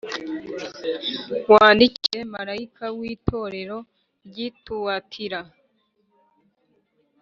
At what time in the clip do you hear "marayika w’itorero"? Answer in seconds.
2.33-3.77